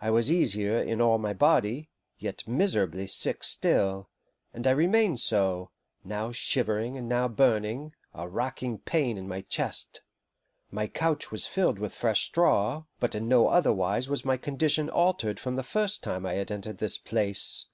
I 0.00 0.12
was 0.12 0.30
easier 0.30 0.80
in 0.80 1.00
all 1.00 1.18
my 1.18 1.32
body, 1.32 1.88
yet 2.16 2.46
miserably 2.46 3.08
sick 3.08 3.42
still, 3.42 4.08
and 4.54 4.68
I 4.68 4.70
remained 4.70 5.18
so, 5.18 5.72
now 6.04 6.30
shivering 6.30 6.96
and 6.96 7.08
now 7.08 7.26
burning, 7.26 7.92
a 8.14 8.28
racking 8.28 8.78
pain 8.78 9.18
in 9.18 9.26
my 9.26 9.40
chest. 9.40 10.00
My 10.70 10.86
couch 10.86 11.32
was 11.32 11.48
filled 11.48 11.80
with 11.80 11.92
fresh 11.92 12.22
straw, 12.26 12.84
but 13.00 13.16
in 13.16 13.26
no 13.26 13.48
other 13.48 13.72
wise 13.72 14.08
was 14.08 14.24
my 14.24 14.36
condition 14.36 14.88
altered 14.90 15.40
from 15.40 15.56
the 15.56 15.64
first 15.64 16.04
time 16.04 16.24
I 16.24 16.34
had 16.34 16.52
entered 16.52 16.78
this 16.78 16.96
place. 16.96 17.66